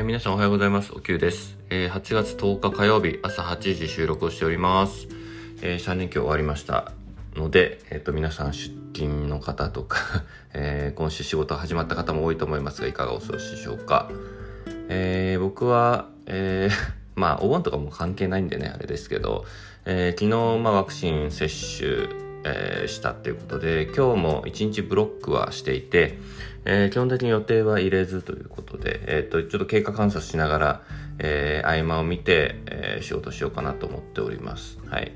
[0.00, 0.94] えー、皆さんおはようございます。
[0.94, 1.58] おきゅうです。
[1.68, 5.08] えー、8月10日火曜日朝8時収録をしております。
[5.60, 6.92] えー、3連休終わりました
[7.36, 10.24] ので、えっ、と、皆さん出勤の方とか
[10.54, 14.10] え今週仕事始まった方も多いと思いますが、いかがお過ごしでしょうか。
[14.88, 16.70] え僕は、え
[17.14, 19.44] まあ、お盆とかも関係ないんでね、あれですけど、
[19.84, 26.18] え昨日、まあ、ワクチン接種、えしたっていうことで、今日も1日ブロックはしていて、
[26.64, 30.82] えー、基本的に予定は入れずということで、えっ、と、ちょっと経過観察しながら、
[31.18, 34.78] えー、合間を見て、えー、仕事しようかなと思っております。
[34.86, 35.12] はい。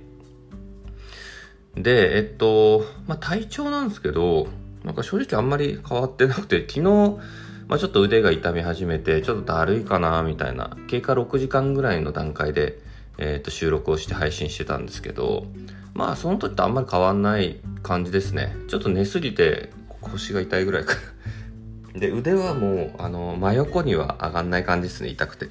[1.77, 4.49] で、えっと、まあ、体調なんですけど、
[4.85, 6.81] なんか正直あんまり変わってなくて、昨日、
[7.69, 12.79] まあ、ちょっと腕が痛み始めて、ちょっとだるいかな、みたいな、経過6時間ぐらいの段階で、
[13.19, 15.47] えっと、収録をして配信してたんですけど、
[15.95, 18.55] まあ、その時とあんまり変わんない感じですね。
[18.69, 19.71] ちょっと寝すぎて、
[20.11, 20.95] 腰が痛いぐらいか
[21.95, 25.49] で腕はもうあの真横には上がんない感じですね痛くて。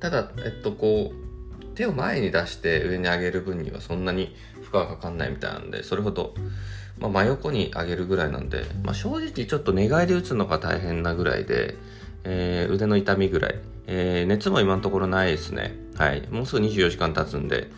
[0.00, 6.34] ただえっとこう手を前に出して上に上げる分にはそんなに負荷がかかんないみたいなんでそれほど、
[6.98, 11.76] まあ、真横に上げるぐらいなんで、まあ、正直ちょっと寝返り打つのが大変なぐらいで、
[12.24, 15.74] えー、腕の痛みぐらい、えー、熱も今のところないですね。
[15.96, 16.26] はい。
[16.30, 17.70] もうすぐ24時間経つんで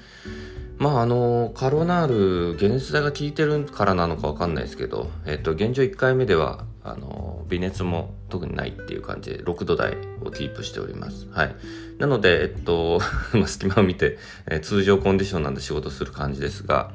[0.79, 11.29] まああのカロナール解熱剤が効いてるからなのかわかんないですけど、えっと、現状1回目ではあの微熱も特にないっていう感じで6度台をキープしております。
[11.31, 11.57] はい。
[11.99, 13.01] なので、えっと、
[13.47, 16.91] 隙間を見て、え、通常コンディションなんで仕事する感じですが、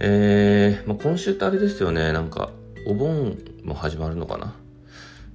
[0.00, 2.50] えー、まあ、今週ってあれですよね、なんか、
[2.86, 4.54] お盆も始まるのかな？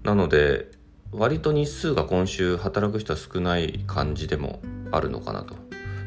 [0.03, 0.71] なので、
[1.11, 5.55] 割と日数が今週働く人は少ない感じでもあるのかなと。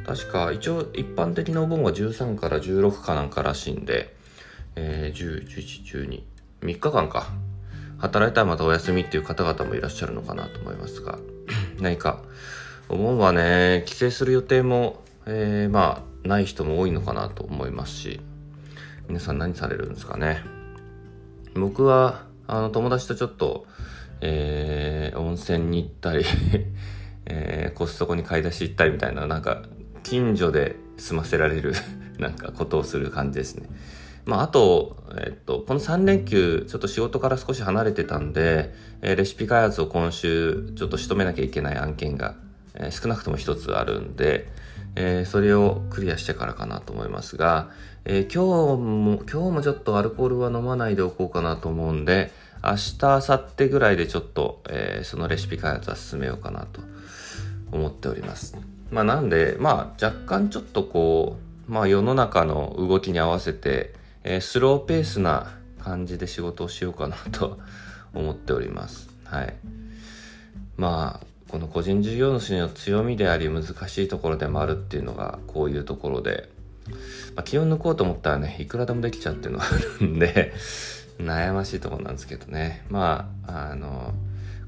[0.07, 4.15] 確か一応一般的なお盆は13から16かなんからしいんで、
[4.77, 6.23] えー、10、11、12、
[6.63, 7.27] 3日間か。
[7.99, 11.19] 働いたらまたお休みっていう方々もいらっしゃるのかなと思いますが、
[11.81, 12.23] 何か、
[12.89, 18.21] お盆はね、帰省する予定も、えー、まあ、ない人も多いのかなと思いますし、
[19.09, 20.41] 皆さん何されるんですかね。
[21.55, 23.67] 僕は、あの、友達とちょっと、
[24.21, 26.25] えー、温泉に行ったり
[27.27, 29.63] えー、コストコに買い出し行ったりみたいな、なんか、
[30.09, 31.75] 近所で済ませられる
[32.19, 33.69] なんかことをする感じですね。
[34.25, 38.73] まあ、あと、えっと、この3連休、ちょっと仕事から少し離れてたんで、
[39.03, 42.37] えー、レシピ開発を今週、ちょっと仕留めなきゃいけない案件が、
[42.75, 44.49] えー、少なくとも一つあるんで、
[44.95, 47.71] えー、それをクリアしてからかなと思いますが、
[48.05, 52.31] え今日も、今日もちょっとアルコールは飲まないでおこうかなと思うんで、
[52.63, 56.81] 明日、明後日ぐらいでちょっと、えそのレシピ開発は進めようかなと
[57.73, 58.76] 思っております。
[58.91, 61.37] まあなんで、まあ若干ちょっとこ
[61.69, 67.59] う、まあ世の中の動きに合わせて、えー、スローペースな感じで仕事をしようかなと
[68.13, 69.09] 思っております。
[69.25, 69.55] はい。
[70.77, 76.49] まあ、この個人事業主の強みであり難しいところでもあるっていうのがこういうところで、
[77.35, 79.69] まあ、気を抜こうと思ったらね、いくらでもできちゃうっていうのがあ
[80.01, 80.53] るんで
[81.19, 82.85] 悩ましいところなんですけどね。
[82.91, 84.13] まあ、あの、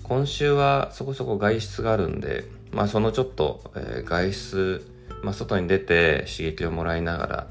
[0.04, 4.86] 今週はそこそこ外出があるんで、まあそのちょっと、えー、外出、
[5.22, 7.46] まあ外に出て刺激をもらいながら、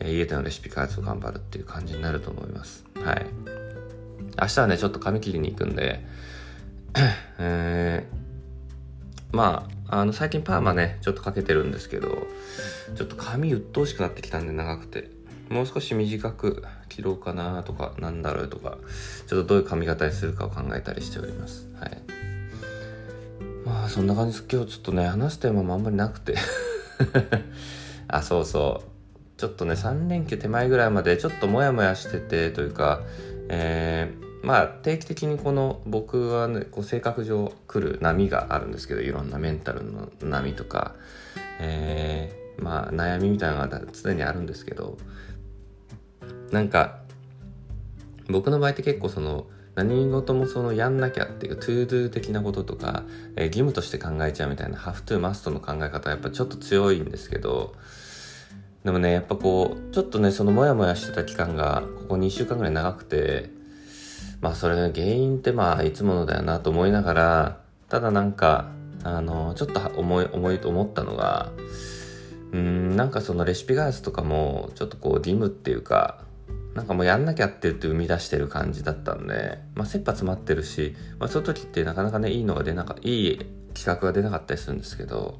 [0.00, 2.84] えー、家でのレシピ開発を頑張るっていう感じになると思います。
[3.02, 3.26] はい。
[4.40, 6.04] 明日はね、ちょっと髪切りに行くんで、
[7.38, 12.26] えー、まあ、あの、最近パーマね、ちょっとかけてるんですけど、
[12.94, 15.10] ちょっと髪鬱陶しくなってきたんで長くて、
[15.48, 18.78] もう少し短く切ろうかなとか、なんだろうとか、
[19.26, 21.68] ちょっとどういう髪型にするかを考えたりしております。
[21.78, 22.29] はい。
[23.64, 24.46] まあ、そんな感じです。
[24.50, 26.34] 今日ちょっとね、話すテーマもあんまりなくて
[28.08, 28.90] あ、そうそう。
[29.40, 33.02] ちょっとね、3連休手前ぐらいまでちょっとモヤモヤしててというか、
[33.48, 40.94] えー、まあ定期的にこの僕はね、こう性格上来る波があるんですけど、いろんなメンタルの波とか、
[41.58, 44.98] え、まあ悩みみたいなのが常にあるんですけど、
[46.50, 47.00] なんか、
[48.28, 53.04] 僕の場合って結構その、何事もそのやんなきゃっていう to do 的なこととか、
[53.36, 57.74] えー、義務として考えちゃうみたいな have to must の考え方はやっぱちょっと強いんですけど
[58.84, 63.50] でもねやっぱこうちょっとねそのモヤモヤしてた期間がここ2週間ぐらい長くて
[64.40, 68.70] まあそれの原因ってまあいつものだよなと思いながらただなんか
[69.04, 71.52] あのちょっと思い思いと思ったのが
[72.52, 76.24] うんなんかそのレシピ開発とかもちょっとこう義務っていうか
[76.74, 83.38] なんかもうやんなきゃって言って生み出してる感じだったんで、まあ、切羽詰まってるし、まあ、その時ってなかなかね、いいのが出なかいい
[83.74, 85.38] 企画が出なかったりするんですけど、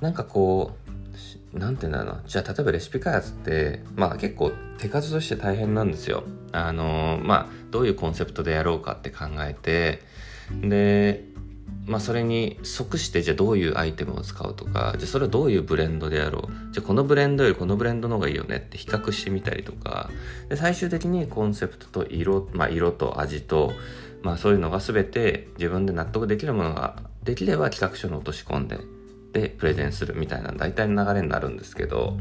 [0.00, 0.76] なんかこ
[1.54, 2.22] う、なんて言うんだろうな。
[2.26, 6.24] じゃあ、例えばレシピ開発って、まあ結構手数として大変なんですよ。
[6.52, 10.02] あの、まあ、どういうコンセプトでやろうかって考えて、
[10.50, 11.24] で、
[11.86, 16.72] まあそれに即してじゃあどういうアイテムを使うとかじゃあそれはどういうブレンドでやろう。
[16.72, 20.10] じゃあこのブレンドよりこのブレンドの方がいいよねって比較してみたりとか。
[20.48, 23.72] で最終的にコンセプトと色、まあ、色と味と、
[24.22, 28.78] まあ、そういうのが全て自分で納得できるものができれば企画書に落とし込んで
[29.32, 32.16] でプレゼンするみたいな大体の流れになるんですけど。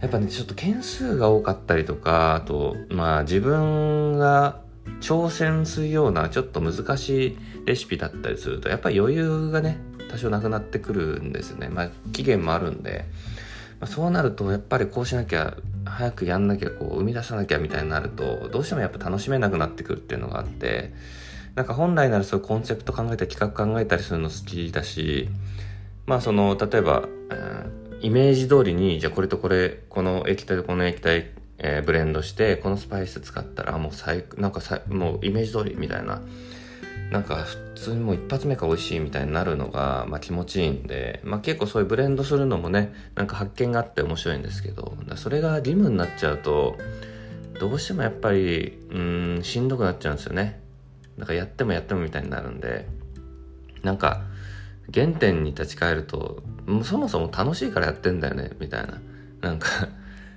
[0.00, 4.60] やっぱねちょっと件数が多かったりとかあとまあ自分が
[5.00, 9.78] 挑戦するようなちょっと難しいレシピだったりするとやっぱり余裕がね
[10.10, 11.68] 多少なくなってくるんですよね。
[11.68, 13.04] まあ期限もあるんで、
[13.80, 20.92] まあ、そうなるとやっぱりこうしなきゃ早くやんなきゃこう生み出さなきゃみたいになるとどうしてもやっぱ楽しめなくなってくるっていうのがあって
[21.54, 25.28] なんか本来ならそういうコンセプト考えたり企画考えたりするの好きだし
[26.06, 36.20] まあその例えば、うん、イメージ通りにじゃあこれとこれこの液体とこの液体えー、ブレンドしてこのスパイス使ったらもう最なんかさもうイメージ通りみたいな。
[37.10, 46.76] なんか普通にもう一発目か美味しいみたいになるのが、まあ、気持ちいいんで、まあ、結構そういうブレンドするのもねなんか発見があって面白いんですけどそれが義務になっちゃうと
[47.60, 50.60] どうしてもやっぱりうんしんどくなっちゃうんですよね。
[51.18, 52.88] だからやってもやってもみたいになるんで。
[53.84, 54.22] なんか
[54.92, 56.42] 原点に立ち返ると
[56.82, 59.00] そもそも楽しいからやってんだよねみたいな。
[59.42, 59.68] なんか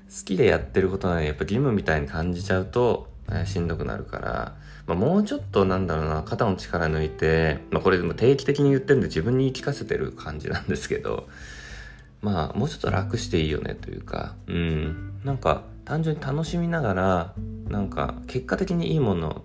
[0.10, 4.56] 好きでやってることなのにやっぱ義務みたいに感じちゃうと、えー、しんどくなるから、
[4.86, 11.28] まあ、もうちょっとなんだろうな肩の力抜いて、まあ、これでも定期的に言ってるんで自分に言い聞かせてる感じなんですけど
[12.22, 14.36] まあもうちょっと楽していいよねというか。
[14.48, 15.20] うん。
[15.24, 17.34] なんか単純に楽しみながら
[17.70, 19.44] なんか結果的にいいもの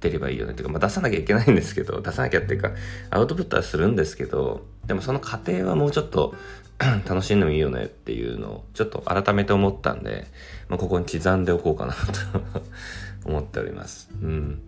[0.00, 2.72] 出ればいいよねっていうか、まあ、出さなきゃいけないんですけど出さなきゃっていうか
[3.10, 6.34] アウトプットはするんですけどでもその過程はもうちょっと
[7.06, 10.26] 楽しんでもいいよねっていうのをちょっと改めて思ったんで、
[10.68, 12.00] まあ、ここに刻んでおこうかなと
[13.28, 14.10] 思っております。
[14.20, 14.62] うん。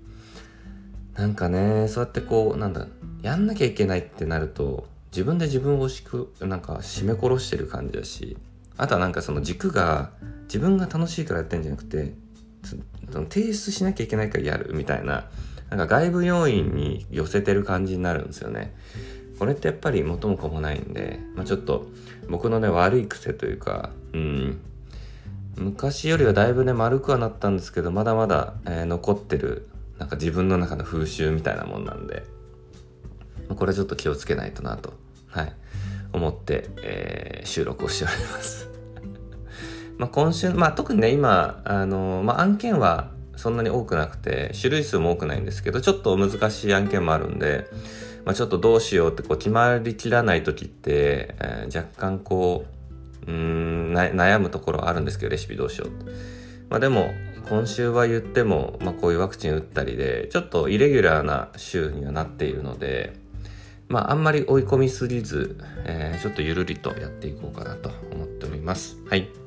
[1.16, 2.88] なんかね、そうやってこう、なんだ、
[3.22, 8.36] やんなきゃいけないってなると、自分で自分をしく、なんか締め殺してる感じだし、
[8.76, 10.10] あとはなんかその軸が
[10.44, 12.14] 自分が楽しいからやってんじゃなくて、
[13.30, 15.26] 提出しなきゃいけないからやるみたいな、
[15.70, 18.74] なんか外部要因に寄せてる感じになるんですよね。
[19.38, 21.86] これってやっぱり元も子もないんで、まあ、ちょっと
[22.28, 24.60] 僕のね悪い癖というかうん。
[25.56, 32.24] 昔よりはだいぶね丸くはなったんですけどまだまだ、えー、残ってるなんか自分の中の風習みたいなもんなんで
[33.48, 34.94] まあこれちょっと気をつけないとなと
[35.28, 35.52] はい。
[36.14, 38.68] 思って、えー、収録をしております。
[39.98, 47.68] まあ今週まあ特にね今あのまあ案件はそんなに多くなくて種類数も多くないんですけどちょっと難しい案件もあるんで
[48.24, 52.64] まあ、ちょっとどうしようってこう決まりきらない時って、えー、若干こ
[53.26, 56.12] ううん悩むところあるんですけどレシピどうしようって。
[56.70, 57.10] まあ、でも
[57.48, 63.14] 今週は言っても、まあ、こういうワクチン打ったりでちょっとイレギュラーな週にはなっているので、
[63.88, 68.96] まあ、あんまり追い込みすぎず、えー、ちょっとゆるりとやっていこうかなと思っております。
[69.08, 69.43] はい。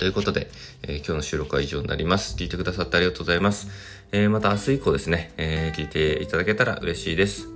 [0.00, 0.48] ということで、
[0.82, 2.34] えー、今日の収録は以上になります。
[2.34, 3.68] 聞いてくださってありがとうございます。
[4.12, 7.48] えー、また明日以降ですね、えー、聞いていただけたら嬉しいです。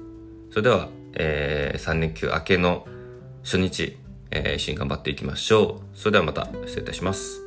[0.51, 2.87] それでは、えー、3連休明けの
[3.45, 3.97] 初日、
[4.31, 5.99] えー、一緒に頑張っていきましょう。
[5.99, 7.44] それではまた失礼いたします。